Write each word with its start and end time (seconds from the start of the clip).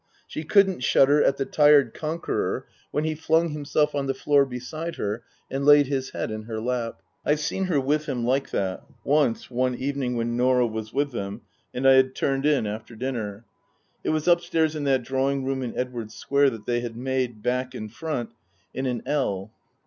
She 0.25 0.43
couldn't 0.43 0.79
shudder 0.79 1.21
at 1.23 1.37
the 1.37 1.45
tired 1.45 1.93
conqueror 1.93 2.65
when 2.89 3.03
he 3.03 3.13
flung 3.13 3.49
himself 3.49 3.93
on 3.93 4.07
the 4.07 4.15
floor 4.15 4.47
beside 4.47 4.95
her 4.95 5.21
and 5.51 5.63
laid 5.63 5.85
his 5.85 6.09
head 6.09 6.31
in 6.31 6.45
her 6.45 6.59
lap. 6.59 7.03
I've 7.23 7.39
seen 7.39 7.65
her 7.65 7.79
with 7.79 8.07
him 8.07 8.25
like 8.25 8.49
that 8.49 8.83
once, 9.03 9.51
one 9.51 9.75
evening 9.75 10.17
when 10.17 10.35
Norah 10.35 10.65
was 10.65 10.91
with 10.91 11.11
them, 11.11 11.41
and 11.71 11.87
I 11.87 11.93
had 11.93 12.15
turned 12.15 12.47
in 12.47 12.65
after 12.65 12.95
dinner; 12.95 13.45
it 14.03 14.09
was 14.09 14.27
upstairs 14.27 14.75
in 14.75 14.85
that 14.85 15.03
drawing 15.03 15.45
room 15.45 15.61
in 15.61 15.77
Edwardes 15.77 16.15
Square 16.15 16.49
that 16.49 16.65
they 16.65 16.79
had 16.79 16.97
made, 16.97 17.43
back 17.43 17.75
and 17.75 17.93
front, 17.93 18.31
in 18.73 18.87
an 18.87 19.03
L. 19.05 19.51